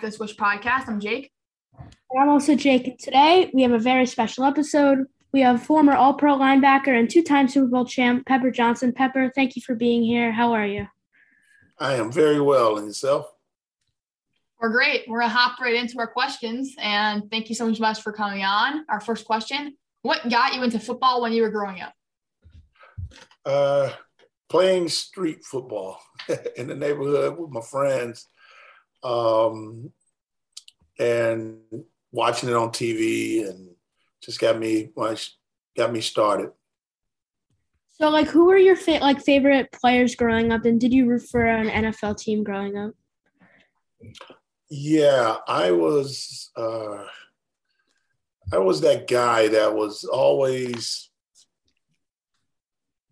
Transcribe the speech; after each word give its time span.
guys, 0.00 0.18
welcome 0.18 0.36
back 0.36 0.60
to 0.60 0.64
the 0.64 0.66
Swish 0.66 0.70
Podcast. 0.70 0.88
I'm 0.88 1.00
Jake. 1.00 1.30
And 1.78 2.22
I'm 2.22 2.28
also 2.28 2.54
Jake. 2.54 2.86
And 2.86 2.98
today 2.98 3.50
we 3.52 3.62
have 3.62 3.72
a 3.72 3.78
very 3.78 4.06
special 4.06 4.44
episode. 4.44 5.06
We 5.32 5.40
have 5.40 5.62
former 5.62 5.94
All 5.94 6.14
Pro 6.14 6.36
linebacker 6.36 6.98
and 6.98 7.08
two 7.08 7.22
time 7.22 7.48
Super 7.48 7.66
Bowl 7.66 7.84
champ, 7.84 8.26
Pepper 8.26 8.50
Johnson. 8.50 8.92
Pepper, 8.92 9.30
thank 9.34 9.56
you 9.56 9.62
for 9.62 9.74
being 9.74 10.02
here. 10.02 10.32
How 10.32 10.52
are 10.52 10.66
you? 10.66 10.86
I 11.78 11.94
am 11.94 12.10
very 12.10 12.40
well. 12.40 12.78
And 12.78 12.86
yourself? 12.86 13.26
We're 14.60 14.70
great. 14.70 15.04
We're 15.08 15.20
going 15.20 15.30
to 15.30 15.36
hop 15.36 15.60
right 15.60 15.74
into 15.74 15.98
our 15.98 16.08
questions. 16.08 16.74
And 16.78 17.30
thank 17.30 17.48
you 17.48 17.54
so 17.54 17.68
much 17.68 18.02
for 18.02 18.12
coming 18.12 18.44
on. 18.44 18.84
Our 18.88 19.00
first 19.00 19.24
question 19.24 19.76
What 20.02 20.28
got 20.30 20.54
you 20.54 20.62
into 20.62 20.78
football 20.78 21.22
when 21.22 21.32
you 21.32 21.42
were 21.42 21.50
growing 21.50 21.80
up? 21.80 21.94
Uh, 23.44 23.90
playing 24.48 24.88
street 24.88 25.44
football 25.44 26.00
in 26.56 26.68
the 26.68 26.74
neighborhood 26.74 27.38
with 27.38 27.50
my 27.50 27.60
friends 27.60 28.26
um, 29.02 29.92
and 30.98 31.58
watching 32.12 32.48
it 32.48 32.54
on 32.54 32.70
TV 32.70 33.48
and 33.48 33.70
just 34.22 34.40
got 34.40 34.58
me 34.58 34.90
got 35.76 35.92
me 35.92 36.00
started. 36.00 36.50
So, 37.88 38.08
like, 38.08 38.28
who 38.28 38.46
were 38.46 38.56
your 38.56 38.76
fa- 38.76 38.98
like 39.02 39.20
favorite 39.22 39.70
players 39.72 40.14
growing 40.14 40.52
up, 40.52 40.64
and 40.64 40.80
did 40.80 40.92
you 40.92 41.06
root 41.06 41.28
for 41.30 41.44
an 41.44 41.68
NFL 41.68 42.18
team 42.18 42.42
growing 42.42 42.76
up? 42.76 42.94
Yeah, 44.70 45.36
I 45.46 45.72
was. 45.72 46.50
Uh, 46.56 47.04
I 48.52 48.58
was 48.58 48.80
that 48.80 49.06
guy 49.06 49.48
that 49.48 49.74
was 49.74 50.04
always 50.04 51.10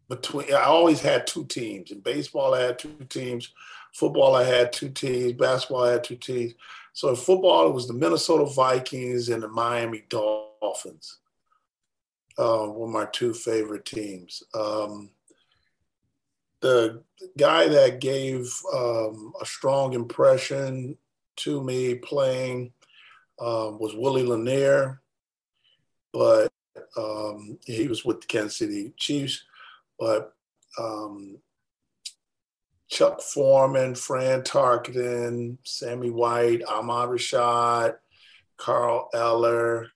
between. 0.09 0.55
I 0.55 0.65
always 0.65 1.01
had 1.01 1.27
two 1.27 1.45
teams. 1.45 1.91
In 1.91 2.01
baseball, 2.01 2.55
I 2.55 2.63
had 2.63 2.79
two 2.79 2.97
teams. 3.09 3.53
Football, 3.95 4.37
I 4.37 4.45
had 4.45 4.73
two 4.73 4.91
teams. 4.91 5.33
Basketball, 5.35 5.85
I 5.85 5.93
had 5.93 6.05
two 6.05 6.17
teams. 6.17 6.55
So 6.93 7.11
in 7.11 7.17
football, 7.17 7.69
it 7.69 7.75
was 7.75 7.87
the 7.87 7.95
Minnesota 7.95 8.45
Vikings 8.45 9.29
and 9.29 9.43
the 9.43 9.49
Miami 9.49 10.05
Dolphins. 10.09 11.19
Uh, 12.39 12.69
were 12.71 12.87
my 12.87 13.05
two 13.07 13.35
favorite 13.35 13.85
teams. 13.85 14.45
Um, 14.55 15.11
the 16.61 17.03
guy 17.37 17.69
that 17.69 18.01
gave 18.01 18.53
um, 18.73 19.33
a 19.41 19.47
strong 19.47 19.93
impression 19.93 20.97
to 21.37 21.63
me 21.63 21.97
playing 21.97 22.73
um, 23.41 23.79
was 23.79 23.95
Willie 23.95 24.25
Lanier, 24.25 25.01
but 26.13 26.53
um, 26.97 27.59
he 27.65 27.87
was 27.89 28.05
with 28.05 28.21
the 28.21 28.27
Kansas 28.27 28.57
City 28.57 28.93
Chiefs. 28.97 29.45
But 29.99 30.33
um, 30.79 31.39
Chuck 32.89 33.21
Foreman, 33.21 33.95
Fran 33.95 34.43
Tarkenton, 34.43 35.59
Sammy 35.65 36.11
White, 36.11 36.63
Ahmad 36.65 37.11
Rashad, 37.11 37.97
Carl 38.57 39.09
Eller, 39.15 39.89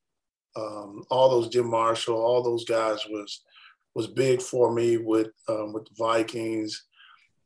um, 0.56 1.02
all 1.10 1.30
those 1.30 1.48
Jim 1.48 1.68
Marshall, 1.68 2.14
all 2.14 2.42
those 2.42 2.64
guys 2.64 3.04
was 3.08 3.42
was 3.94 4.06
big 4.06 4.40
for 4.40 4.72
me 4.72 4.96
with 4.98 5.30
um, 5.48 5.72
with 5.72 5.84
the 5.86 5.94
Vikings 5.96 6.86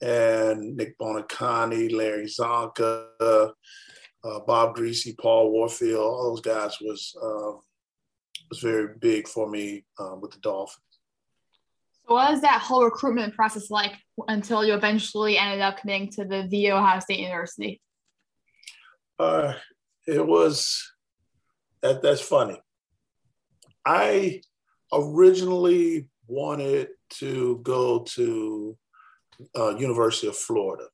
and 0.02 0.77
Nick 0.77 0.98
Buoniconti, 0.98 1.92
Larry 1.94 2.27
Csonka, 2.27 3.06
uh, 3.20 4.41
Bob 4.41 4.77
Griese, 4.77 5.17
Paul 5.19 5.50
Warfield, 5.52 6.00
all 6.00 6.30
those 6.30 6.41
guys 6.41 6.77
was 6.80 7.17
um, 7.22 7.61
was 8.50 8.61
very 8.61 8.94
big 9.00 9.28
for 9.28 9.48
me 9.48 9.84
uh, 9.98 10.17
with 10.20 10.33
the 10.33 10.39
Dolphins. 10.39 10.83
So 12.06 12.14
what 12.14 12.30
was 12.30 12.40
that 12.42 12.61
whole 12.61 12.84
recruitment 12.84 13.34
process 13.34 13.68
like 13.68 13.92
until 14.28 14.64
you 14.64 14.74
eventually 14.74 15.39
ended 15.39 15.61
up 15.61 15.78
committing 15.78 16.11
to 16.12 16.24
the 16.24 16.46
The 16.48 16.70
Ohio 16.72 17.00
State 17.00 17.18
University? 17.18 17.80
Uh, 19.18 19.55
it 20.06 20.24
was 20.24 20.92
that. 21.83 22.02
That's 22.02 22.20
funny. 22.20 22.61
I 23.84 24.42
originally 24.92 26.06
wanted 26.28 26.89
to 27.18 27.61
go 27.62 28.00
to 28.14 28.77
uh, 29.56 29.77
University 29.77 30.28
of 30.28 30.36
Florida 30.36 30.86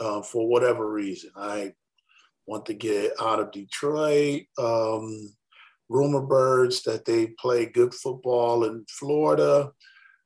uh, 0.00 0.22
for 0.22 0.46
whatever 0.46 0.92
reason. 0.92 1.30
I 1.34 1.72
want 2.46 2.66
to 2.66 2.74
get 2.74 3.12
out 3.20 3.40
of 3.40 3.52
Detroit. 3.52 4.42
Um, 4.58 5.32
rumor 5.88 6.22
birds 6.22 6.82
that 6.82 7.04
they 7.04 7.28
play 7.38 7.66
good 7.66 7.94
football 7.94 8.64
in 8.64 8.84
Florida. 8.88 9.70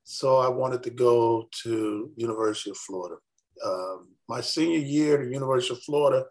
So 0.04 0.36
I 0.36 0.48
wanted 0.48 0.82
to 0.84 0.90
go 0.90 1.48
to 1.62 2.10
University 2.16 2.70
of 2.70 2.76
Florida. 2.76 3.16
Um, 3.64 4.08
my 4.28 4.42
senior 4.42 4.78
year 4.78 5.20
at 5.20 5.26
the 5.26 5.32
University 5.32 5.74
of 5.74 5.82
Florida 5.82 6.26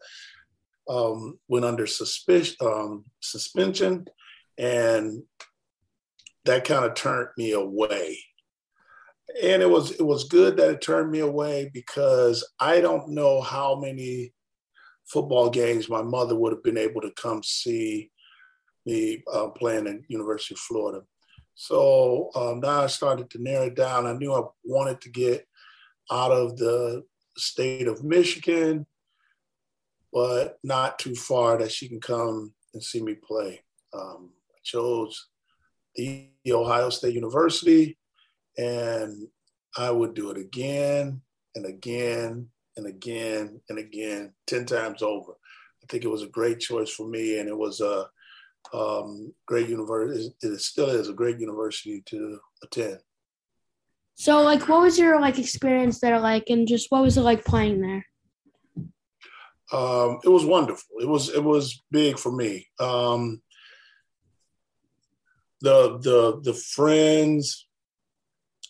um, 0.87 1.39
went 1.47 1.65
under 1.65 1.87
suspicion, 1.87 2.55
um, 2.61 3.05
suspension, 3.19 4.05
and 4.57 5.23
that 6.45 6.65
kind 6.65 6.85
of 6.85 6.93
turned 6.93 7.29
me 7.37 7.53
away. 7.53 8.19
And 9.41 9.63
it 9.63 9.69
was 9.69 9.91
it 9.91 10.03
was 10.03 10.25
good 10.25 10.57
that 10.57 10.69
it 10.69 10.81
turned 10.81 11.09
me 11.09 11.19
away 11.19 11.71
because 11.73 12.47
I 12.59 12.81
don't 12.81 13.09
know 13.09 13.41
how 13.41 13.79
many 13.79 14.33
football 15.05 15.49
games 15.49 15.89
my 15.89 16.03
mother 16.03 16.35
would 16.35 16.53
have 16.53 16.63
been 16.63 16.77
able 16.77 17.01
to 17.01 17.11
come 17.11 17.41
see 17.41 18.11
me 18.85 19.23
uh, 19.33 19.47
playing 19.47 19.87
at 19.87 20.09
University 20.09 20.53
of 20.53 20.59
Florida. 20.59 21.03
So 21.55 22.31
um, 22.35 22.59
now 22.59 22.81
I 22.81 22.87
started 22.87 23.29
to 23.31 23.41
narrow 23.41 23.67
it 23.67 23.75
down. 23.75 24.05
I 24.05 24.13
knew 24.13 24.33
I 24.33 24.41
wanted 24.63 25.01
to 25.01 25.09
get 25.09 25.47
out 26.11 26.31
of 26.31 26.57
the 26.57 27.03
state 27.37 27.87
of 27.87 28.03
Michigan, 28.03 28.85
but 30.11 30.57
not 30.63 30.99
too 30.99 31.15
far 31.15 31.57
that 31.57 31.71
she 31.71 31.87
can 31.87 31.99
come 31.99 32.53
and 32.73 32.83
see 32.83 33.01
me 33.01 33.15
play. 33.15 33.61
Um, 33.93 34.31
I 34.51 34.59
chose 34.63 35.27
the 35.95 36.29
Ohio 36.49 36.89
State 36.89 37.13
University, 37.13 37.97
and 38.57 39.27
I 39.77 39.91
would 39.91 40.13
do 40.13 40.31
it 40.31 40.37
again 40.37 41.21
and 41.55 41.65
again 41.65 42.47
and 42.77 42.87
again 42.87 43.61
and 43.69 43.77
again, 43.77 44.33
10 44.47 44.65
times 44.65 45.01
over. 45.01 45.31
I 45.31 45.85
think 45.89 46.03
it 46.03 46.09
was 46.11 46.23
a 46.23 46.27
great 46.27 46.59
choice 46.59 46.89
for 46.89 47.07
me, 47.07 47.39
and 47.39 47.47
it 47.47 47.57
was 47.57 47.81
a 47.81 48.07
um, 48.71 49.33
great 49.45 49.69
university. 49.69 50.33
It 50.41 50.59
still 50.61 50.89
is 50.89 51.09
a 51.09 51.13
great 51.13 51.39
university 51.39 52.01
to 52.07 52.39
attend. 52.63 52.99
So, 54.15 54.41
like, 54.43 54.67
what 54.69 54.81
was 54.81 54.97
your 54.97 55.19
like 55.19 55.39
experience 55.39 55.99
there 55.99 56.19
like, 56.19 56.49
and 56.49 56.67
just 56.67 56.91
what 56.91 57.01
was 57.01 57.17
it 57.17 57.21
like 57.21 57.43
playing 57.43 57.81
there? 57.81 58.05
Um, 59.71 60.19
it 60.23 60.29
was 60.29 60.45
wonderful. 60.45 60.97
It 60.99 61.07
was 61.07 61.29
it 61.29 61.43
was 61.43 61.81
big 61.91 62.19
for 62.19 62.31
me. 62.31 62.67
Um, 62.79 63.41
the 65.61 65.97
the 65.99 66.41
the 66.43 66.53
friends, 66.53 67.67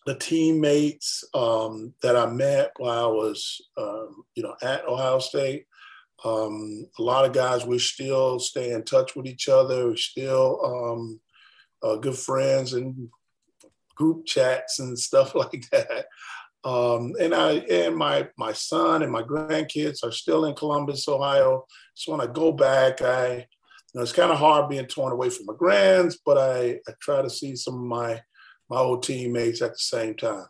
the 0.05 0.15
teammates 0.15 1.23
um, 1.33 1.93
that 2.01 2.15
I 2.15 2.27
met 2.27 2.71
while 2.77 3.05
I 3.05 3.07
was 3.07 3.61
um, 3.77 4.23
you 4.35 4.43
know 4.43 4.55
at 4.61 4.87
Ohio 4.87 5.19
State 5.19 5.65
um, 6.23 6.88
a 6.97 7.01
lot 7.01 7.25
of 7.25 7.34
guys, 7.34 7.66
we 7.66 7.79
still 7.79 8.39
stay 8.39 8.72
in 8.72 8.84
touch 8.84 9.16
with 9.16 9.25
each 9.25 9.50
other. 9.50 9.88
We're 9.88 9.95
still 9.97 10.59
um, 10.63 11.19
uh, 11.81 11.97
good 11.97 12.17
friends 12.17 12.73
and 12.73 13.09
group 13.95 14.25
chats 14.25 14.79
and 14.79 14.97
stuff 14.97 15.35
like 15.35 15.69
that. 15.72 16.06
Um, 16.63 17.13
and 17.19 17.35
I 17.35 17.56
and 17.69 17.95
my 17.95 18.29
my 18.38 18.53
son 18.53 19.03
and 19.03 19.12
my 19.12 19.22
grandkids 19.22 20.03
are 20.03 20.13
still 20.13 20.45
in 20.45 20.56
Columbus, 20.56 21.07
Ohio. 21.09 21.65
So 21.94 22.13
when 22.13 22.21
I 22.21 22.31
go 22.31 22.53
back, 22.53 23.01
I 23.01 23.36
you 23.36 23.44
know 23.94 24.01
it's 24.01 24.13
kind 24.13 24.31
of 24.31 24.39
hard 24.39 24.69
being 24.69 24.86
torn 24.86 25.12
away 25.12 25.30
from 25.30 25.45
my 25.45 25.56
grands, 25.57 26.19
but 26.25 26.38
I, 26.38 26.80
I 26.88 26.94
try 27.01 27.21
to 27.21 27.30
see 27.30 27.57
some 27.57 27.75
of 27.75 27.81
my 27.81 28.21
my 28.69 28.77
old 28.77 29.03
teammates 29.03 29.62
at 29.62 29.71
the 29.71 29.77
same 29.77 30.15
time. 30.15 30.45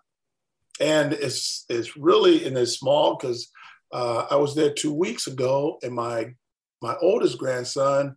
And 0.79 1.13
it's 1.13 1.65
it's 1.67 1.97
really 1.97 2.45
and 2.45 2.55
it's 2.59 2.77
small 2.77 3.15
because 3.15 3.49
uh, 3.93 4.25
I 4.31 4.35
was 4.37 4.55
there 4.55 4.73
two 4.73 4.91
weeks 4.91 5.27
ago, 5.27 5.77
and 5.83 5.93
my 5.93 6.33
my 6.81 6.95
oldest 7.01 7.37
grandson 7.37 8.15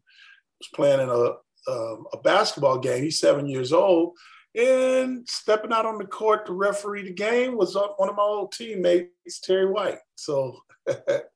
was 0.59 0.69
playing 0.75 1.01
in 1.01 1.09
a 1.11 1.35
um, 1.71 2.07
a 2.13 2.19
basketball 2.25 2.79
game. 2.79 3.05
He's 3.05 3.21
seven 3.21 3.47
years 3.47 3.73
old, 3.73 4.17
and 4.57 5.29
stepping 5.29 5.73
out 5.73 5.85
on 5.85 5.99
the 5.99 6.07
court 6.07 6.47
to 6.47 6.55
referee 6.55 7.03
the 7.03 7.13
game 7.13 7.57
was 7.57 7.77
one 7.97 8.09
of 8.09 8.17
my 8.17 8.23
old 8.23 8.53
teammates, 8.53 9.41
Terry 9.43 9.71
White. 9.71 9.99
So 10.15 10.59
that 10.87 11.27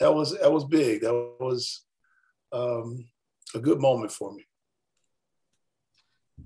was 0.00 0.38
that 0.38 0.50
was 0.50 0.64
big. 0.64 1.02
That 1.02 1.12
was 1.38 1.82
um, 2.52 3.06
a 3.54 3.58
good 3.58 3.80
moment 3.80 4.12
for 4.12 4.32
me. 4.32 4.46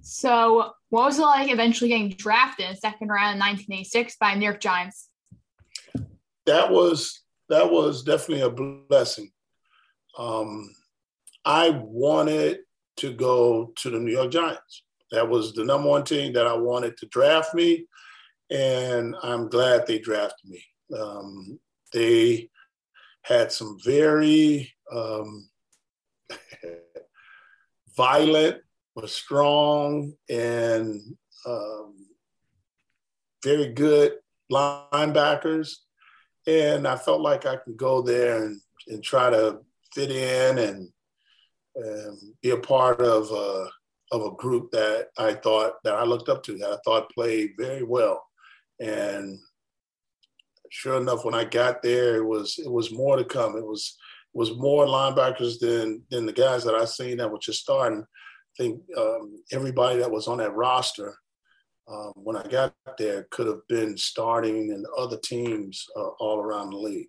So, 0.01 0.73
what 0.91 1.05
was 1.05 1.19
it 1.19 1.23
like 1.23 1.53
eventually 1.53 1.91
getting 1.91 2.11
drafted 2.11 2.69
in 2.69 2.77
second 2.77 3.09
round 3.09 3.35
in 3.35 3.41
1986 3.41 4.17
by 4.19 4.35
New 4.35 4.45
York 4.45 4.61
Giants? 4.61 5.09
That 6.47 6.71
was 6.71 7.23
that 7.49 7.71
was 7.71 8.03
definitely 8.03 8.43
a 8.43 8.87
blessing. 8.89 9.31
Um, 10.19 10.75
I 11.45 11.71
wanted 11.71 12.61
to 12.99 13.13
go 13.13 13.73
to 13.77 13.91
the 13.91 13.99
New 13.99 14.13
York 14.13 14.31
Giants. 14.31 14.83
That 15.11 15.29
was 15.29 15.55
the 15.55 15.65
number 15.65 15.89
one 15.89 16.05
team 16.05 16.33
that 16.35 16.47
I 16.47 16.55
wanted 16.55 16.97
to 16.99 17.07
draft 17.07 17.55
me, 17.55 17.87
and 18.51 19.15
I'm 19.23 19.49
glad 19.49 19.87
they 19.87 19.99
drafted 19.99 20.51
me. 20.51 20.63
Um, 20.97 21.59
they 21.93 22.51
had 23.23 23.51
some 23.53 23.79
very 23.83 24.73
um, 24.93 25.49
violent, 27.97 28.59
but 28.95 29.09
strong, 29.09 30.13
and 30.29 31.01
um, 31.47 32.07
very 33.43 33.73
good 33.73 34.15
linebackers. 34.53 35.77
And 36.49 36.89
I 36.89 36.97
felt 36.97 37.21
like 37.21 37.45
I 37.45 37.57
could 37.57 37.77
go 37.77 38.01
there 38.01 38.43
and, 38.43 38.59
and 38.89 39.05
try 39.05 39.29
to 39.29 39.59
fit 39.95 40.11
in 40.11 40.57
and, 40.57 40.89
and 41.77 42.19
be 42.43 42.51
a 42.51 42.57
part 42.57 43.03
of 43.03 43.31
a, 43.31 43.69
of 44.13 44.23
a 44.23 44.35
group 44.37 44.71
that 44.71 45.09
I 45.19 45.35
thought 45.35 45.75
that 45.85 45.95
I 45.95 46.05
looked 46.05 46.31
up 46.31 46.43
to, 46.45 46.57
that 46.57 46.71
I 46.71 46.79
thought 46.87 47.13
played 47.13 47.51
very 47.59 47.83
well. 47.83 48.25
And 48.81 49.39
sure 50.71 50.97
enough, 50.97 51.27
when 51.27 51.35
I 51.35 51.45
got 51.45 51.83
there, 51.83 52.17
it 52.17 52.25
was 52.25 52.59
it 52.59 52.71
was 52.71 52.91
more 52.93 53.17
to 53.19 53.25
come. 53.25 53.59
It 53.59 53.67
was 53.67 53.99
it 54.35 54.39
was 54.39 54.57
more 54.57 54.87
linebackers 54.87 55.59
than 55.59 56.03
than 56.11 56.25
the 56.25 56.33
guys 56.33 56.65
that 56.65 56.75
I 56.75 56.87
seen 56.87 57.19
that 57.19 57.31
were 57.31 57.39
just 57.39 57.61
starting. 57.61 58.01
I 58.01 58.63
think 58.63 58.81
um, 58.97 59.43
everybody 59.53 59.99
that 59.99 60.11
was 60.11 60.29
on 60.29 60.39
that 60.39 60.55
roster 60.55 61.15
um, 61.91 62.13
when 62.17 62.37
I 62.37 62.47
got 62.47 62.75
there 62.99 63.27
could 63.31 63.47
have 63.47 63.67
been 63.69 63.97
starting 63.97 64.71
in 64.71 64.85
other 64.97 65.19
teams 65.19 65.87
uh, 65.97 66.09
all 66.21 66.39
around 66.39 66.71
the 66.71 66.77
league. 66.77 67.09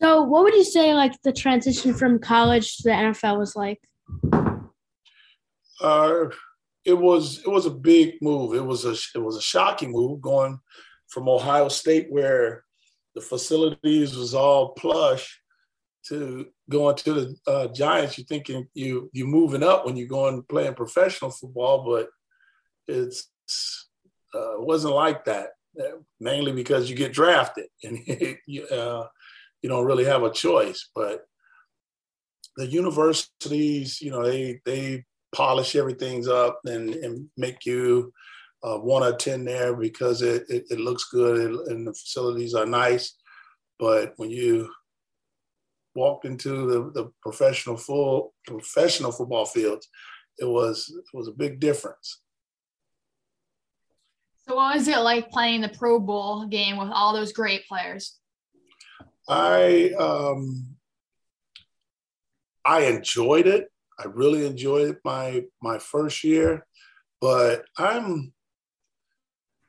So, 0.00 0.22
what 0.22 0.44
would 0.44 0.54
you 0.54 0.64
say 0.64 0.94
like 0.94 1.20
the 1.22 1.32
transition 1.32 1.92
from 1.92 2.18
college 2.18 2.76
to 2.78 2.82
the 2.84 2.90
NFL 2.90 3.38
was 3.38 3.56
like? 3.56 3.80
Uh, 5.80 6.26
it 6.84 6.96
was 6.96 7.40
it 7.40 7.48
was 7.48 7.66
a 7.66 7.70
big 7.70 8.14
move. 8.22 8.54
It 8.54 8.64
was 8.64 8.84
a 8.84 8.96
it 9.14 9.22
was 9.22 9.36
a 9.36 9.42
shocking 9.42 9.92
move 9.92 10.20
going 10.20 10.58
from 11.08 11.28
Ohio 11.28 11.68
State 11.68 12.06
where 12.10 12.64
the 13.14 13.20
facilities 13.20 14.16
was 14.16 14.34
all 14.34 14.70
plush 14.74 15.40
to 16.06 16.46
going 16.70 16.96
to 16.96 17.12
the 17.12 17.36
uh, 17.46 17.68
Giants. 17.68 18.16
You're 18.16 18.26
thinking 18.26 18.68
you 18.74 19.10
you 19.12 19.26
moving 19.26 19.62
up 19.62 19.84
when 19.84 19.96
you're 19.96 20.08
going 20.08 20.42
playing 20.44 20.74
professional 20.74 21.30
football, 21.30 21.84
but 21.84 22.08
it's 22.88 23.30
uh, 24.34 24.54
wasn't 24.58 24.94
like 24.94 25.24
that. 25.26 25.50
Uh, 25.78 25.98
mainly 26.18 26.50
because 26.50 26.90
you 26.90 26.96
get 26.96 27.12
drafted 27.12 27.66
and 27.84 27.98
you, 28.46 28.66
uh, 28.66 29.06
you 29.62 29.68
don't 29.68 29.84
really 29.84 30.04
have 30.04 30.24
a 30.24 30.32
choice. 30.32 30.88
But 30.94 31.24
the 32.56 32.66
universities, 32.66 34.00
you 34.00 34.10
know, 34.10 34.24
they 34.24 34.60
they 34.64 35.04
polish 35.34 35.76
everything 35.76 36.28
up 36.28 36.60
and, 36.64 36.94
and 36.94 37.28
make 37.36 37.64
you 37.64 38.12
uh, 38.64 38.78
want 38.78 39.04
to 39.04 39.14
attend 39.14 39.46
there 39.46 39.76
because 39.76 40.22
it, 40.22 40.44
it, 40.48 40.64
it 40.70 40.80
looks 40.80 41.04
good 41.12 41.52
and 41.68 41.86
the 41.86 41.92
facilities 41.92 42.54
are 42.54 42.66
nice. 42.66 43.14
But 43.78 44.14
when 44.16 44.30
you 44.30 44.70
walked 45.94 46.24
into 46.24 46.66
the, 46.66 46.90
the 46.92 47.12
professional 47.22 47.76
full 47.76 48.34
professional 48.46 49.12
football 49.12 49.44
fields, 49.44 49.88
it 50.38 50.46
was 50.46 50.92
it 50.96 51.16
was 51.16 51.28
a 51.28 51.32
big 51.32 51.60
difference. 51.60 52.20
So, 54.48 54.56
what 54.56 54.76
was 54.76 54.88
it 54.88 54.98
like 54.98 55.30
playing 55.30 55.60
the 55.60 55.68
Pro 55.68 56.00
Bowl 56.00 56.46
game 56.46 56.78
with 56.78 56.88
all 56.90 57.12
those 57.12 57.32
great 57.32 57.68
players? 57.68 58.18
I 59.28 59.90
um, 59.98 60.76
I 62.64 62.84
enjoyed 62.84 63.46
it. 63.46 63.68
I 63.98 64.06
really 64.06 64.46
enjoyed 64.46 64.96
my 65.04 65.44
my 65.60 65.78
first 65.78 66.24
year, 66.24 66.66
but 67.20 67.66
I'm 67.76 68.32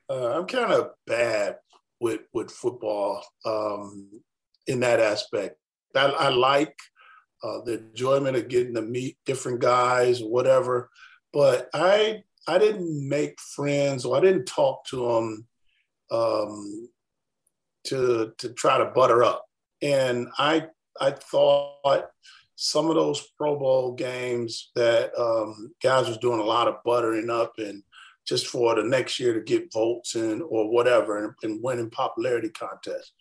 uh, 0.08 0.38
I'm 0.38 0.46
kind 0.46 0.72
of 0.72 0.92
bad 1.06 1.56
with 2.00 2.20
with 2.32 2.50
football 2.50 3.22
um, 3.44 4.08
in 4.66 4.80
that 4.80 4.98
aspect. 4.98 5.56
I, 5.94 6.06
I 6.06 6.28
like 6.30 6.74
uh, 7.42 7.60
the 7.66 7.80
enjoyment 7.80 8.36
of 8.36 8.48
getting 8.48 8.74
to 8.76 8.82
meet 8.82 9.18
different 9.26 9.60
guys, 9.60 10.22
or 10.22 10.30
whatever. 10.30 10.88
But 11.34 11.68
I 11.74 12.22
I 12.46 12.58
didn't 12.58 13.08
make 13.08 13.40
friends 13.40 14.04
or 14.04 14.16
I 14.16 14.20
didn't 14.20 14.46
talk 14.46 14.84
to 14.86 15.08
them 15.08 15.46
um, 16.10 16.88
to 17.84 18.32
to 18.38 18.52
try 18.54 18.78
to 18.78 18.86
butter 18.86 19.22
up. 19.22 19.44
And 19.82 20.28
I 20.38 20.66
I 21.00 21.12
thought 21.12 22.08
some 22.56 22.90
of 22.90 22.94
those 22.94 23.26
Pro 23.38 23.58
Bowl 23.58 23.92
games 23.92 24.70
that 24.74 25.18
um, 25.18 25.72
guys 25.82 26.08
was 26.08 26.18
doing 26.18 26.40
a 26.40 26.44
lot 26.44 26.68
of 26.68 26.82
buttering 26.84 27.30
up 27.30 27.54
and 27.58 27.82
just 28.26 28.48
for 28.48 28.74
the 28.74 28.84
next 28.84 29.18
year 29.18 29.32
to 29.32 29.40
get 29.40 29.72
votes 29.72 30.14
and 30.14 30.42
or 30.42 30.70
whatever 30.70 31.24
and, 31.24 31.34
and 31.42 31.62
winning 31.62 31.90
popularity 31.90 32.50
contests. 32.50 33.12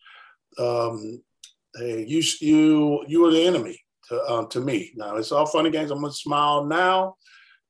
Um, 0.57 1.23
hey, 1.75 2.05
you 2.05 2.21
you 2.41 3.05
you 3.07 3.21
were 3.21 3.31
the 3.31 3.45
enemy 3.45 3.79
to 4.09 4.21
um, 4.29 4.49
to 4.49 4.59
me. 4.59 4.91
Now 4.95 5.15
it's 5.15 5.31
all 5.31 5.45
funny 5.45 5.69
games. 5.69 5.91
I'm 5.91 6.01
gonna 6.01 6.11
smile 6.11 6.65
now, 6.65 7.15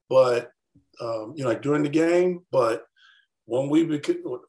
but 0.10 0.52
um, 1.02 1.34
you 1.36 1.44
know, 1.44 1.50
like 1.50 1.62
during 1.62 1.84
the 1.84 1.90
game. 1.90 2.42
But 2.52 2.84
when 3.46 3.70
we 3.70 3.84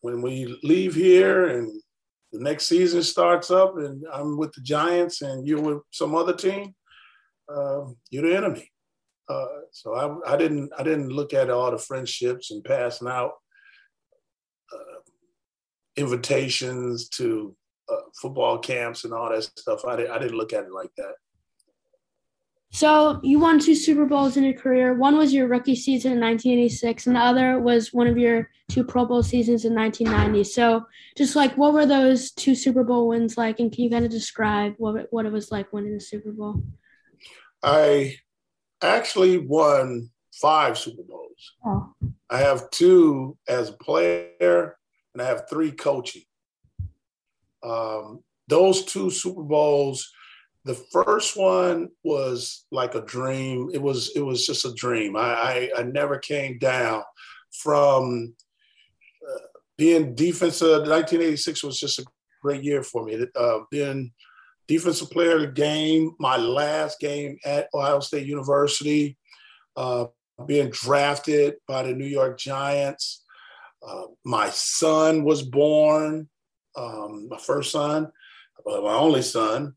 when 0.00 0.23
we 0.23 0.58
leave 0.62 0.94
here 0.94 1.47
and 1.47 1.81
the 2.32 2.41
next 2.41 2.67
season 2.67 3.02
starts 3.02 3.50
up, 3.50 3.76
and 3.76 4.05
I'm 4.12 4.37
with 4.37 4.52
the 4.52 4.61
Giants, 4.61 5.23
and 5.23 5.47
you're 5.47 5.61
with 5.61 5.82
some 5.91 6.14
other 6.14 6.35
team, 6.35 6.75
uh, 7.52 7.87
you're 8.11 8.29
the 8.29 8.37
enemy. 8.37 8.70
Uh, 9.29 9.47
so 9.70 9.94
I, 9.94 10.35
I, 10.35 10.37
didn't 10.37 10.73
I 10.76 10.82
didn't 10.82 11.11
look 11.11 11.32
at 11.32 11.50
all 11.50 11.70
the 11.70 11.79
friendships 11.79 12.50
and 12.50 12.64
passing 12.64 13.06
out 13.06 13.32
uh, 14.73 15.00
invitations 15.96 17.08
to 17.11 17.55
uh, 17.88 18.03
football 18.20 18.58
camps 18.58 19.05
and 19.05 19.12
all 19.12 19.31
that 19.31 19.44
stuff. 19.44 19.85
I, 19.85 19.96
did, 19.96 20.11
I 20.11 20.19
didn't 20.19 20.37
look 20.37 20.53
at 20.53 20.64
it 20.64 20.73
like 20.73 20.91
that. 20.96 21.14
So 22.72 23.19
you 23.22 23.40
won 23.40 23.58
two 23.58 23.75
Super 23.75 24.06
Bowls 24.06 24.37
in 24.37 24.44
your 24.44 24.55
career. 24.55 24.94
One 24.94 25.17
was 25.17 25.34
your 25.34 25.49
rookie 25.49 25.75
season 25.75 26.12
in 26.12 26.20
1986, 26.20 27.06
and 27.06 27.17
the 27.17 27.20
other 27.20 27.58
was 27.58 27.93
one 27.93 28.06
of 28.06 28.17
your 28.17 28.49
two 28.69 28.84
Pro 28.84 29.05
Bowl 29.05 29.25
seasons 29.25 29.64
in 29.64 29.75
1990. 29.75 30.44
So, 30.44 30.87
just 31.17 31.34
like, 31.34 31.56
what 31.56 31.72
were 31.72 31.84
those 31.84 32.31
two 32.31 32.55
Super 32.55 32.84
Bowl 32.84 33.08
wins 33.08 33.37
like, 33.37 33.58
and 33.58 33.72
can 33.72 33.84
you 33.84 33.90
kind 33.90 34.05
of 34.05 34.11
describe 34.12 34.75
what 34.78 35.00
it, 35.00 35.08
what 35.11 35.26
it 35.26 35.32
was 35.32 35.50
like 35.50 35.72
winning 35.72 35.94
the 35.94 36.00
Super 36.00 36.31
Bowl? 36.31 36.62
I 37.60 38.17
actually 38.81 39.39
won 39.39 40.10
five 40.32 40.79
Super 40.79 41.03
Bowls. 41.03 41.53
Oh. 41.67 41.93
I 42.31 42.39
have 42.39 42.70
two 42.70 43.36
as 43.48 43.70
a 43.70 43.74
player, 43.74 44.77
and 45.12 45.20
I 45.20 45.27
have 45.27 45.50
three 45.50 45.72
coaching. 45.72 46.22
Um, 47.65 48.22
those 48.46 48.84
two 48.84 49.10
Super 49.10 49.43
Bowls 49.43 50.12
the 50.70 50.77
first 50.93 51.36
one 51.36 51.89
was 52.05 52.65
like 52.70 52.94
a 52.94 53.00
dream. 53.00 53.70
It 53.74 53.82
was 53.82 54.12
it 54.15 54.20
was 54.20 54.46
just 54.46 54.65
a 54.65 54.72
dream. 54.74 55.17
I 55.17 55.70
I, 55.77 55.81
I 55.81 55.82
never 55.82 56.17
came 56.19 56.58
down 56.58 57.03
from 57.50 58.34
uh, 59.29 59.46
being 59.77 60.15
defensive. 60.15 60.86
1986 60.89 61.65
was 61.65 61.81
just 61.81 61.98
a 61.98 62.05
great 62.41 62.62
year 62.62 62.84
for 62.84 63.05
me. 63.05 63.27
Uh, 63.34 63.58
being 63.69 64.12
defensive 64.69 65.10
player 65.10 65.34
of 65.34 65.41
the 65.41 65.48
game, 65.48 66.12
my 66.20 66.36
last 66.36 67.00
game 67.00 67.36
at 67.44 67.69
Ohio 67.74 67.98
State 67.98 68.29
University, 68.29 69.19
uh, 69.77 70.05
being 70.46 70.70
drafted 70.70 71.55
by 71.67 71.82
the 71.82 71.93
New 71.93 72.06
York 72.06 72.39
Giants. 72.39 73.24
Uh, 73.84 74.05
my 74.24 74.50
son 74.50 75.24
was 75.24 75.43
born, 75.43 76.29
um, 76.77 77.27
my 77.29 77.39
first 77.39 77.72
son, 77.72 78.06
uh, 78.70 78.81
my 78.82 78.94
only 78.94 79.22
son. 79.22 79.74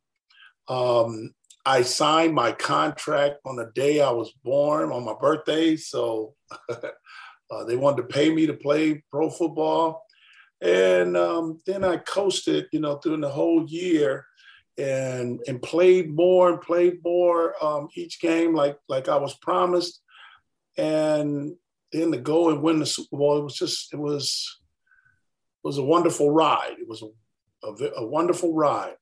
Um, 0.67 1.33
I 1.65 1.81
signed 1.81 2.33
my 2.33 2.51
contract 2.51 3.37
on 3.45 3.55
the 3.55 3.71
day 3.73 4.01
I 4.01 4.11
was 4.11 4.31
born, 4.43 4.91
on 4.91 5.05
my 5.05 5.15
birthday. 5.19 5.75
So 5.77 6.33
uh, 6.69 7.63
they 7.65 7.75
wanted 7.75 8.03
to 8.03 8.13
pay 8.13 8.33
me 8.33 8.45
to 8.47 8.53
play 8.53 9.03
pro 9.09 9.29
football. 9.29 10.03
And 10.61 11.17
um, 11.17 11.59
then 11.65 11.83
I 11.83 11.97
coasted, 11.97 12.67
you 12.71 12.79
know, 12.79 12.99
during 13.01 13.21
the 13.21 13.29
whole 13.29 13.65
year 13.67 14.25
and 14.77 15.39
and 15.47 15.61
played 15.61 16.15
more 16.15 16.49
and 16.49 16.59
played 16.59 16.97
more 17.03 17.53
um, 17.63 17.89
each 17.95 18.19
game 18.19 18.55
like 18.55 18.75
like 18.87 19.07
I 19.07 19.17
was 19.17 19.35
promised. 19.35 20.01
And 20.77 21.55
then 21.91 22.11
to 22.11 22.17
go 22.17 22.49
and 22.49 22.61
win 22.61 22.79
the 22.79 22.85
Super 22.85 23.17
Bowl, 23.17 23.37
it 23.37 23.43
was 23.43 23.55
just, 23.55 23.93
it 23.93 23.99
was, 23.99 24.59
it 25.63 25.67
was 25.67 25.77
a 25.77 25.83
wonderful 25.83 26.31
ride. 26.31 26.75
It 26.79 26.87
was 26.87 27.03
a, 27.03 27.67
a, 27.67 27.91
a 27.97 28.07
wonderful 28.07 28.53
ride. 28.53 28.95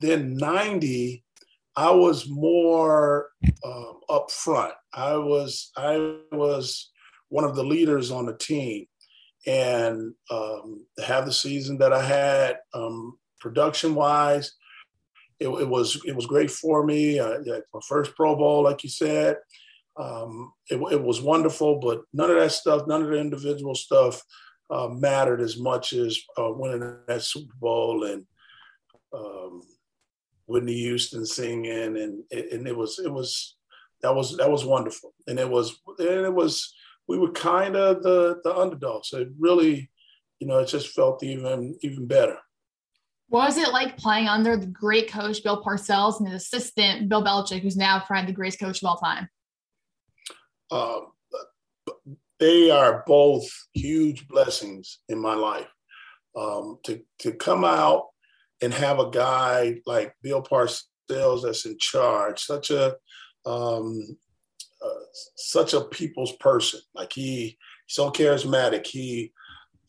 Then 0.00 0.34
90, 0.34 1.24
I 1.76 1.90
was 1.90 2.28
more 2.28 3.28
um, 3.64 4.00
up 4.08 4.30
front. 4.30 4.72
I 4.94 5.16
was 5.16 5.70
I 5.76 6.16
was 6.32 6.90
one 7.28 7.44
of 7.44 7.54
the 7.54 7.64
leaders 7.64 8.10
on 8.10 8.26
the 8.26 8.36
team, 8.36 8.86
and 9.46 10.14
um, 10.30 10.86
have 11.04 11.26
the 11.26 11.32
season 11.32 11.78
that 11.78 11.92
I 11.92 12.02
had, 12.02 12.58
um, 12.72 13.18
production 13.40 13.94
wise, 13.94 14.52
it, 15.38 15.48
it, 15.48 15.68
was 15.68 16.00
it 16.06 16.16
was 16.16 16.26
great 16.26 16.50
for 16.50 16.84
me. 16.84 17.18
Uh, 17.18 17.38
my 17.46 17.80
first 17.86 18.14
Pro 18.14 18.36
Bowl, 18.36 18.64
like 18.64 18.82
you 18.82 18.90
said, 18.90 19.36
um, 19.98 20.52
it, 20.70 20.76
it, 20.92 21.02
was 21.02 21.20
wonderful. 21.20 21.78
But 21.78 22.02
none 22.12 22.30
of 22.30 22.38
that 22.38 22.52
stuff, 22.52 22.86
none 22.86 23.02
of 23.02 23.08
the 23.08 23.18
individual 23.18 23.74
stuff, 23.74 24.22
uh, 24.70 24.88
mattered 24.88 25.40
as 25.40 25.58
much 25.58 25.92
as 25.92 26.18
uh, 26.38 26.50
winning 26.52 26.96
that 27.06 27.22
Super 27.22 27.54
Bowl 27.60 28.04
and 28.04 28.24
uh, 29.12 29.50
Whitney 30.46 30.74
Houston 30.74 31.26
singing, 31.26 31.96
and 31.96 32.22
and 32.30 32.66
it 32.66 32.76
was 32.76 32.98
it 32.98 33.12
was 33.12 33.56
that 34.02 34.14
was 34.14 34.36
that 34.36 34.50
was 34.50 34.64
wonderful, 34.64 35.12
and 35.26 35.38
it 35.38 35.48
was 35.48 35.80
and 35.98 36.26
it 36.26 36.34
was 36.34 36.74
we 37.08 37.18
were 37.18 37.32
kind 37.32 37.76
of 37.76 38.02
the 38.02 38.40
the 38.42 38.54
underdogs. 38.54 39.08
So 39.08 39.18
it 39.18 39.28
really, 39.38 39.90
you 40.38 40.46
know, 40.46 40.58
it 40.58 40.66
just 40.66 40.88
felt 40.88 41.22
even 41.22 41.76
even 41.82 42.06
better. 42.06 42.38
What 43.28 43.46
was 43.46 43.58
it 43.58 43.72
like 43.72 43.96
playing 43.96 44.28
under 44.28 44.56
the 44.56 44.66
great 44.66 45.10
coach 45.10 45.42
Bill 45.42 45.62
Parcells 45.62 46.20
and 46.20 46.28
his 46.28 46.44
assistant 46.44 47.08
Bill 47.08 47.24
Belichick, 47.24 47.60
who's 47.60 47.76
now 47.76 47.98
probably 47.98 48.26
the 48.26 48.32
greatest 48.32 48.60
coach 48.60 48.82
of 48.82 48.88
all 48.88 48.96
time? 48.98 49.28
Um, 50.70 51.06
they 52.38 52.70
are 52.70 53.02
both 53.06 53.48
huge 53.74 54.28
blessings 54.28 54.98
in 55.08 55.18
my 55.18 55.34
life. 55.34 55.68
Um, 56.36 56.78
to 56.84 57.00
to 57.20 57.32
come 57.32 57.64
out 57.64 58.08
and 58.62 58.72
have 58.72 58.98
a 58.98 59.10
guy 59.10 59.80
like 59.86 60.14
Bill 60.22 60.42
Parcells 60.42 61.42
that's 61.42 61.66
in 61.66 61.76
charge, 61.78 62.40
such 62.40 62.70
a 62.70 62.96
um, 63.44 64.16
uh, 64.84 65.04
such 65.36 65.72
a 65.74 65.82
people's 65.82 66.32
person. 66.36 66.80
Like 66.94 67.12
he 67.12 67.58
so 67.86 68.10
charismatic. 68.10 68.86
He 68.86 69.32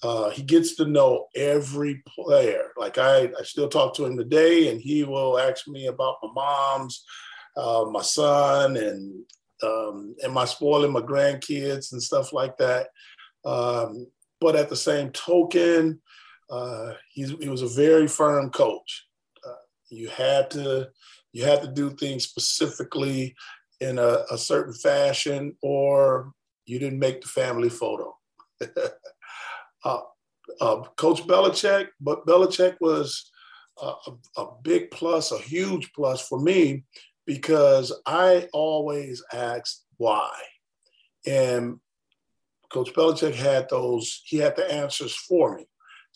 uh, 0.03 0.29
he 0.29 0.43
gets 0.43 0.75
to 0.75 0.85
know 0.85 1.27
every 1.35 2.03
player. 2.07 2.71
Like 2.77 2.97
I, 2.97 3.31
I 3.37 3.43
still 3.43 3.67
talk 3.67 3.95
to 3.95 4.05
him 4.05 4.17
today, 4.17 4.71
and 4.71 4.79
he 4.79 5.03
will 5.03 5.39
ask 5.39 5.67
me 5.67 5.87
about 5.87 6.17
my 6.21 6.29
mom's, 6.35 7.03
uh, 7.55 7.85
my 7.89 8.03
son, 8.03 8.77
and 8.77 9.23
um, 9.63 10.15
am 10.23 10.37
I 10.37 10.45
spoiling 10.45 10.91
my 10.91 11.01
grandkids 11.01 11.91
and 11.91 12.01
stuff 12.01 12.31
like 12.31 12.57
that. 12.57 12.87
Um, 13.43 14.07
but 14.39 14.55
at 14.55 14.69
the 14.69 14.75
same 14.75 15.09
token, 15.11 15.99
uh, 16.49 16.93
he 17.09 17.49
was 17.49 17.61
a 17.61 17.67
very 17.67 18.07
firm 18.07 18.49
coach. 18.49 19.05
Uh, 19.45 19.53
you 19.89 20.07
had 20.09 20.49
to 20.51 20.89
you 21.33 21.43
had 21.43 21.61
to 21.61 21.67
do 21.67 21.91
things 21.91 22.23
specifically 22.23 23.35
in 23.79 23.99
a, 23.99 24.23
a 24.31 24.37
certain 24.37 24.73
fashion, 24.73 25.55
or 25.61 26.31
you 26.65 26.79
didn't 26.79 26.99
make 26.99 27.21
the 27.21 27.27
family 27.27 27.69
photo. 27.69 28.17
uh, 29.85 29.99
uh, 30.61 30.81
Coach 30.95 31.21
Belichick, 31.27 31.89
but 31.99 32.25
Belichick 32.25 32.77
was 32.81 33.29
a, 33.81 33.93
a, 34.37 34.47
big 34.63 34.89
plus, 34.89 35.31
a 35.31 35.37
huge 35.37 35.91
plus 35.93 36.27
for 36.27 36.39
me 36.39 36.83
because 37.25 37.93
I 38.05 38.47
always 38.53 39.23
asked 39.31 39.85
why. 39.97 40.31
And 41.25 41.79
Coach 42.71 42.93
Belichick 42.93 43.35
had 43.35 43.69
those, 43.69 44.21
he 44.25 44.37
had 44.37 44.55
the 44.55 44.71
answers 44.71 45.15
for 45.15 45.55
me. 45.55 45.65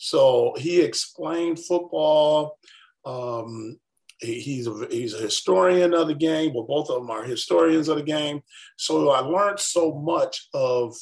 So 0.04 0.52
he 0.58 0.80
explained 0.80 1.64
football. 1.64 2.58
Um, 3.04 3.78
he, 4.18 4.40
he's, 4.40 4.66
a, 4.66 4.88
he's 4.90 5.14
a 5.14 5.22
historian 5.22 5.94
of 5.94 6.08
the 6.08 6.14
game. 6.14 6.52
Well, 6.52 6.64
both 6.64 6.90
of 6.90 6.96
them 6.96 7.10
are 7.10 7.22
historians 7.22 7.86
of 7.86 7.98
the 7.98 8.02
game. 8.02 8.42
So 8.76 9.10
I 9.10 9.20
learned 9.20 9.60
so 9.60 9.94
much 9.94 10.48
of, 10.54 10.96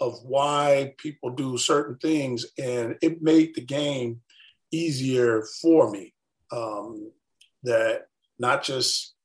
of 0.00 0.20
why 0.22 0.94
people 0.96 1.30
do 1.30 1.58
certain 1.58 1.98
things, 1.98 2.46
and 2.56 2.94
it 3.02 3.20
made 3.20 3.56
the 3.56 3.62
game 3.62 4.20
easier 4.70 5.42
for 5.60 5.90
me. 5.90 6.14
Um, 6.52 7.10
that 7.64 8.02
not 8.38 8.62
just 8.62 9.16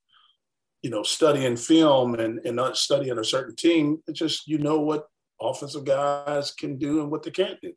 you 0.82 0.90
know, 0.90 1.04
studying 1.04 1.58
film 1.58 2.16
and, 2.16 2.40
and 2.44 2.56
not 2.56 2.76
studying 2.76 3.20
a 3.20 3.24
certain 3.24 3.56
team. 3.56 4.02
It's 4.08 4.18
just 4.18 4.48
you 4.48 4.58
know 4.58 4.80
what 4.80 5.06
offensive 5.40 5.86
guys 5.86 6.50
can 6.56 6.80
do 6.80 7.02
and 7.02 7.12
what 7.12 7.22
they 7.22 7.30
can't 7.30 7.62
do. 7.62 7.74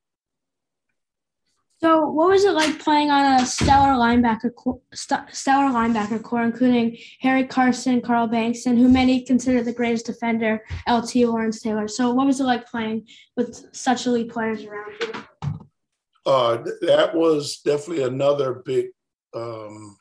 So, 1.80 2.08
what 2.08 2.28
was 2.28 2.44
it 2.44 2.52
like 2.52 2.78
playing 2.78 3.10
on 3.10 3.40
a 3.40 3.46
stellar 3.46 3.92
linebacker 3.92 4.52
stellar 4.92 5.70
linebacker 5.70 6.22
corps, 6.22 6.44
including 6.44 6.96
Harry 7.20 7.44
Carson, 7.44 8.00
Carl 8.00 8.26
Banks, 8.26 8.66
and 8.66 8.78
who 8.78 8.88
many 8.88 9.22
consider 9.22 9.62
the 9.62 9.72
greatest 9.72 10.06
defender, 10.06 10.64
LT 10.88 11.16
Lawrence 11.16 11.60
Taylor? 11.60 11.88
So, 11.88 12.12
what 12.12 12.26
was 12.26 12.40
it 12.40 12.44
like 12.44 12.66
playing 12.66 13.06
with 13.36 13.68
such 13.72 14.06
elite 14.06 14.30
players 14.30 14.64
around 14.64 14.92
you? 15.00 15.12
Uh, 16.24 16.64
that 16.80 17.14
was 17.14 17.60
definitely 17.64 18.04
another 18.04 18.62
big 18.64 18.86
um, 19.34 19.96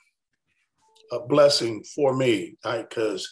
blessing 1.28 1.84
for 1.84 2.16
me 2.16 2.56
because 2.64 3.28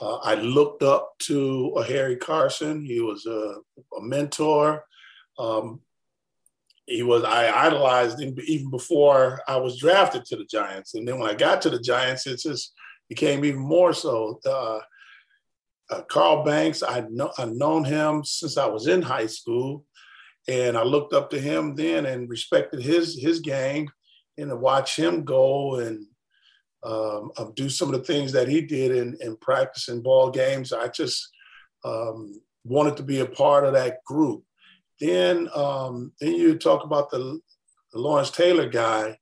uh, 0.00 0.16
I 0.16 0.34
looked 0.34 0.82
up 0.82 1.18
to 1.20 1.72
a 1.76 1.84
Harry 1.84 2.16
Carson. 2.16 2.84
He 2.84 3.00
was 3.00 3.26
a, 3.26 3.56
a 3.96 4.02
mentor. 4.02 4.84
Um, 5.38 5.80
he 6.88 7.02
was 7.02 7.22
I 7.22 7.50
idolized 7.66 8.18
him 8.18 8.34
even 8.46 8.70
before 8.70 9.42
I 9.46 9.56
was 9.56 9.78
drafted 9.78 10.24
to 10.26 10.36
the 10.36 10.46
Giants, 10.46 10.94
and 10.94 11.06
then 11.06 11.18
when 11.18 11.28
I 11.28 11.34
got 11.34 11.60
to 11.62 11.70
the 11.70 11.78
Giants, 11.78 12.26
it 12.26 12.40
just 12.40 12.72
became 13.08 13.44
even 13.44 13.60
more 13.60 13.92
so. 13.92 14.40
Uh, 14.44 14.80
uh, 15.90 16.02
Carl 16.02 16.44
Banks, 16.44 16.82
I 16.82 17.04
know 17.10 17.30
I've 17.38 17.52
known 17.52 17.84
him 17.84 18.24
since 18.24 18.56
I 18.56 18.66
was 18.66 18.86
in 18.86 19.02
high 19.02 19.26
school, 19.26 19.84
and 20.48 20.76
I 20.78 20.82
looked 20.82 21.12
up 21.12 21.28
to 21.30 21.40
him 21.40 21.74
then 21.74 22.06
and 22.06 22.28
respected 22.28 22.80
his 22.80 23.20
his 23.20 23.40
game, 23.40 23.90
and 24.38 24.48
to 24.48 24.56
watch 24.56 24.96
him 24.96 25.24
go 25.24 25.76
and 25.76 26.06
um, 26.84 27.30
do 27.54 27.68
some 27.68 27.92
of 27.92 28.00
the 28.00 28.06
things 28.06 28.32
that 28.32 28.48
he 28.48 28.62
did 28.62 28.96
in, 28.96 29.16
in 29.20 29.36
practice 29.36 29.88
and 29.88 30.02
ball 30.02 30.30
games. 30.30 30.72
I 30.72 30.88
just 30.88 31.28
um, 31.84 32.40
wanted 32.64 32.96
to 32.96 33.02
be 33.02 33.20
a 33.20 33.26
part 33.26 33.64
of 33.64 33.74
that 33.74 34.02
group. 34.04 34.42
Then, 35.00 35.48
um, 35.54 36.12
then 36.20 36.34
you 36.34 36.58
talk 36.58 36.84
about 36.84 37.10
the, 37.10 37.40
the 37.92 37.98
Lawrence 37.98 38.30
Taylor 38.30 38.68
guy. 38.68 39.18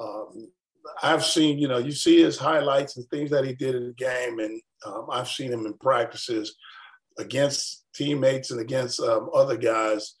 Um, 0.00 0.50
I've 1.02 1.24
seen, 1.24 1.58
you 1.58 1.68
know, 1.68 1.78
you 1.78 1.92
see 1.92 2.22
his 2.22 2.38
highlights 2.38 2.96
and 2.96 3.06
things 3.08 3.30
that 3.30 3.44
he 3.44 3.54
did 3.54 3.74
in 3.74 3.86
the 3.88 3.94
game, 3.94 4.40
and 4.40 4.60
um, 4.84 5.06
I've 5.10 5.28
seen 5.28 5.52
him 5.52 5.66
in 5.66 5.74
practices 5.74 6.56
against 7.18 7.84
teammates 7.94 8.50
and 8.50 8.60
against 8.60 9.00
um, 9.00 9.30
other 9.34 9.56
guys 9.56 10.14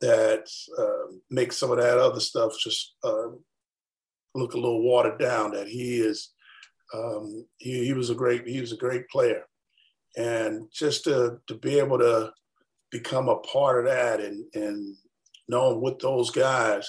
that 0.00 0.50
uh, 0.78 1.12
make 1.30 1.52
some 1.52 1.70
of 1.70 1.78
that 1.78 1.98
other 1.98 2.20
stuff 2.20 2.52
just 2.58 2.94
uh, 3.04 3.28
look 4.34 4.54
a 4.54 4.58
little 4.58 4.82
watered 4.82 5.18
down. 5.18 5.52
That 5.52 5.68
he 5.68 5.98
is, 5.98 6.30
he, 7.58 7.84
he 7.86 7.92
was 7.92 8.10
a 8.10 8.14
great 8.14 8.46
he 8.46 8.60
was 8.60 8.72
a 8.72 8.76
great 8.76 9.08
player, 9.08 9.44
and 10.16 10.68
just 10.72 11.04
to 11.04 11.38
to 11.46 11.54
be 11.54 11.78
able 11.78 11.98
to 11.98 12.32
become 12.92 13.28
a 13.28 13.38
part 13.40 13.80
of 13.80 13.92
that 13.92 14.20
and 14.20 14.44
and 14.54 14.96
knowing 15.48 15.80
with 15.80 15.98
those 15.98 16.30
guys 16.30 16.88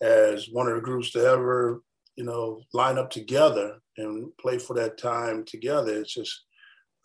as 0.00 0.48
one 0.50 0.66
of 0.66 0.74
the 0.74 0.80
groups 0.80 1.10
to 1.10 1.18
ever 1.18 1.82
you 2.16 2.24
know 2.24 2.62
line 2.72 2.96
up 2.96 3.10
together 3.10 3.78
and 3.98 4.30
play 4.38 4.56
for 4.56 4.74
that 4.74 4.96
time 4.96 5.44
together 5.44 6.00
it's 6.00 6.14
just 6.14 6.44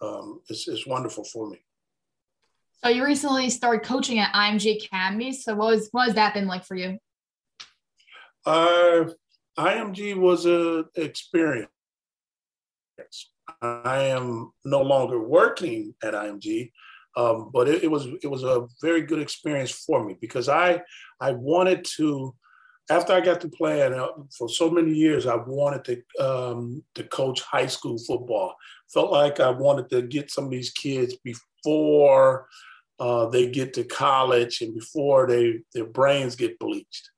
um, 0.02 0.42
it's, 0.50 0.68
it's 0.68 0.86
wonderful 0.86 1.24
for 1.24 1.50
me. 1.50 1.58
So 2.84 2.90
you 2.90 3.04
recently 3.04 3.50
started 3.50 3.86
coaching 3.86 4.20
at 4.20 4.34
IMG 4.34 4.86
Academy. 4.86 5.34
So 5.34 5.56
what 5.56 5.76
was 5.76 5.90
what 5.92 6.06
has 6.06 6.16
that 6.16 6.34
been 6.34 6.48
like 6.48 6.66
for 6.66 6.76
you? 6.76 7.00
Uh, 8.46 9.06
IMG 9.58 10.16
was 10.16 10.46
a 10.46 10.86
experience. 10.96 11.70
I 13.62 14.04
am 14.04 14.52
no 14.64 14.82
longer 14.82 15.20
working 15.20 15.96
at 16.04 16.14
IMG, 16.14 16.72
um, 17.18 17.50
but 17.54 17.68
it, 17.68 17.84
it, 17.84 17.92
was 17.92 18.08
it 18.22 18.28
was 18.28 18.44
a 18.44 18.68
very 18.82 19.02
good 19.02 19.20
experience 19.20 19.72
for 19.72 20.04
me 20.04 20.18
because 20.20 20.50
I 20.50 20.82
I 21.20 21.32
wanted 21.32 21.86
to. 21.98 22.36
After 22.88 23.14
I 23.14 23.22
got 23.22 23.42
to 23.42 23.50
play 23.50 23.82
uh, 23.82 24.08
for 24.38 24.48
so 24.48 24.70
many 24.70 24.94
years, 24.94 25.26
I 25.26 25.38
wanted 25.38 25.84
to 25.86 26.24
um, 26.24 26.84
to 26.94 27.04
coach 27.06 27.42
high 27.42 27.66
school 27.66 27.98
football. 27.98 28.56
Felt 28.94 29.12
like 29.12 29.40
I 29.40 29.50
wanted 29.50 29.90
to 29.90 30.04
get 30.04 30.30
some 30.30 30.46
of 30.46 30.52
these 30.52 30.70
kids 30.70 31.16
before 31.24 32.48
uh, 33.00 33.26
they 33.28 33.50
get 33.50 33.74
to 33.74 33.84
college 33.84 34.62
and 34.62 34.74
before 34.74 35.28
they 35.28 35.62
their 35.74 35.86
brains 35.86 36.36
get 36.36 36.60
bleached. 36.60 37.10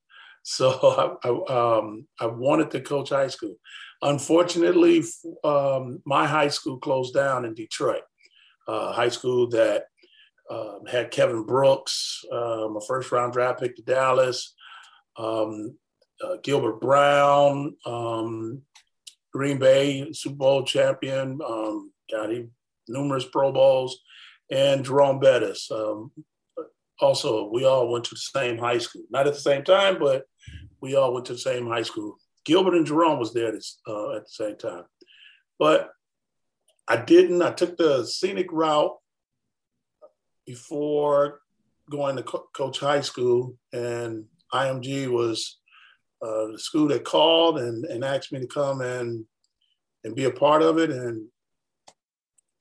So 0.44 1.18
I, 1.24 1.28
I, 1.28 1.78
um, 1.78 2.08
I 2.20 2.28
wanted 2.28 2.72
to 2.72 2.82
coach 2.82 3.10
high 3.10 3.28
school. 3.28 3.56
Unfortunately, 4.02 5.04
um, 5.44 6.02
my 6.06 6.26
high 6.26 6.50
school 6.50 6.78
closed 6.78 7.14
down 7.14 7.46
in 7.46 7.54
Detroit. 7.54 8.04
Uh, 8.68 8.92
high 8.92 9.10
school 9.10 9.48
that 9.50 9.86
um, 10.50 10.82
had 10.90 11.12
Kevin 11.12 11.44
Brooks, 11.44 12.24
um, 12.32 12.78
a 12.78 12.82
first 12.88 13.12
round 13.12 13.34
draft 13.34 13.60
pick 13.60 13.76
to 13.76 13.82
Dallas, 13.82 14.54
um, 15.18 15.78
uh, 16.24 16.38
Gilbert 16.44 16.80
Brown, 16.80 17.76
um, 17.86 18.62
Green 19.34 19.60
Bay 19.60 20.12
Super 20.14 20.36
Bowl 20.36 20.64
champion, 20.64 21.40
um, 21.48 21.92
got 22.12 22.32
him 22.32 22.52
numerous 22.88 23.26
Pro 23.26 23.52
Bowls, 23.52 24.00
and 24.52 24.86
Jerome 24.86 25.20
Bettis. 25.20 25.70
Um, 25.72 26.12
also, 27.00 27.50
we 27.52 27.66
all 27.66 27.92
went 27.92 28.06
to 28.06 28.16
the 28.16 28.18
same 28.40 28.58
high 28.58 28.80
school, 28.80 29.04
not 29.12 29.28
at 29.28 29.34
the 29.34 29.40
same 29.40 29.64
time, 29.64 30.00
but 30.00 30.24
we 30.82 30.96
all 30.96 31.14
went 31.14 31.26
to 31.28 31.34
the 31.34 31.40
same 31.40 31.68
high 31.68 31.84
school. 31.84 32.18
Gilbert 32.46 32.76
and 32.76 32.86
Jerome 32.86 33.20
was 33.20 33.34
there 33.34 33.52
this, 33.52 33.80
uh, 33.88 34.16
at 34.16 34.24
the 34.24 34.30
same 34.30 34.56
time, 34.58 34.84
but 35.60 35.90
I 36.88 36.98
didn't. 36.98 37.42
I 37.42 37.52
took 37.52 37.78
the 37.78 38.06
scenic 38.06 38.48
route 38.52 38.96
before 40.46 41.42
going 41.90 42.16
to 42.16 42.24
co- 42.24 42.48
coach 42.54 42.80
high 42.80 43.02
school, 43.02 43.56
and 43.74 44.26
IMG 44.54 45.08
was 45.10 45.60
uh, 46.22 46.48
the 46.54 46.60
school 46.60 46.88
that 46.88 47.04
called 47.04 47.60
and, 47.60 47.86
and 47.86 48.04
asked 48.04 48.32
me 48.32 48.40
to 48.40 48.48
come 48.48 48.82
and 48.82 49.26
and 50.04 50.16
be 50.16 50.26
a 50.26 50.32
part 50.32 50.62
of 50.62 50.78
it. 50.78 50.90
And 50.90 51.28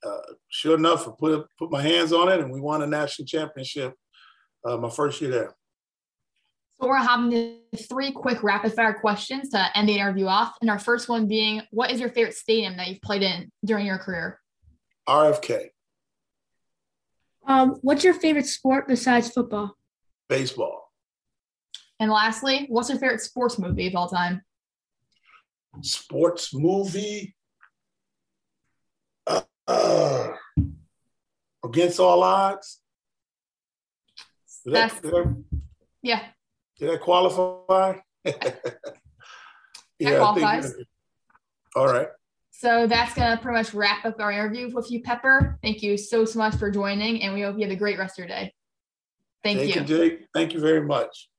uh, 0.05 0.33
sure 0.49 0.77
enough, 0.77 1.07
I 1.07 1.11
put 1.17 1.47
put 1.57 1.71
my 1.71 1.81
hands 1.81 2.11
on 2.11 2.29
it, 2.29 2.39
and 2.39 2.51
we 2.51 2.59
won 2.59 2.81
a 2.81 2.87
national 2.87 3.25
championship 3.25 3.93
uh, 4.65 4.77
my 4.77 4.89
first 4.89 5.21
year 5.21 5.31
there. 5.31 5.55
So 6.79 6.87
we're 6.87 6.97
having 6.97 7.59
three 7.89 8.11
quick 8.11 8.43
rapid 8.43 8.73
fire 8.73 8.93
questions 8.93 9.49
to 9.49 9.77
end 9.77 9.89
the 9.89 9.95
interview 9.95 10.27
off. 10.27 10.53
And 10.61 10.69
our 10.69 10.77
first 10.77 11.09
one 11.09 11.27
being, 11.27 11.63
what 11.71 11.89
is 11.91 11.99
your 11.99 12.09
favorite 12.09 12.35
stadium 12.35 12.77
that 12.77 12.87
you've 12.87 13.01
played 13.01 13.23
in 13.23 13.51
during 13.65 13.87
your 13.87 13.97
career? 13.97 14.39
RFK. 15.09 15.69
Um, 17.47 17.79
what's 17.81 18.03
your 18.03 18.13
favorite 18.13 18.45
sport 18.45 18.87
besides 18.87 19.31
football? 19.31 19.75
Baseball. 20.29 20.91
And 21.99 22.11
lastly, 22.11 22.67
what's 22.69 22.89
your 22.89 22.99
favorite 22.99 23.21
sports 23.21 23.57
movie 23.57 23.87
of 23.87 23.95
all 23.95 24.07
time? 24.07 24.43
Sports 25.81 26.53
movie. 26.53 27.35
Uh, 29.25 29.41
uh, 29.67 30.33
against 31.65 31.99
all 31.99 32.21
odds. 32.21 32.81
Did 34.63 34.75
that, 34.75 35.01
that, 35.01 35.43
yeah. 36.03 36.23
Did 36.79 36.91
that 36.91 37.01
qualify? 37.01 37.97
yeah, 39.99 40.17
qualifies. 40.17 40.73
all 41.75 41.87
right. 41.87 42.07
So 42.51 42.87
that's 42.87 43.13
going 43.13 43.35
to 43.35 43.41
pretty 43.41 43.57
much 43.57 43.73
wrap 43.73 44.03
up 44.05 44.19
our 44.19 44.31
interview 44.31 44.73
with 44.73 44.89
you, 44.89 45.03
Pepper. 45.03 45.59
Thank 45.61 45.83
you 45.83 45.95
so, 45.97 46.25
so 46.25 46.39
much 46.39 46.55
for 46.55 46.71
joining, 46.71 47.21
and 47.21 47.33
we 47.33 47.41
hope 47.41 47.55
you 47.55 47.63
have 47.63 47.71
a 47.71 47.75
great 47.75 47.99
rest 47.99 48.17
of 48.17 48.25
your 48.25 48.27
day. 48.29 48.53
Thank, 49.43 49.59
Thank 49.59 49.75
you. 49.75 49.81
you, 49.81 49.87
Jake. 49.87 50.27
Thank 50.33 50.53
you 50.53 50.59
very 50.59 50.81
much. 50.81 51.29